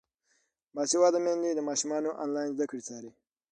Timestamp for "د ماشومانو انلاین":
1.53-2.49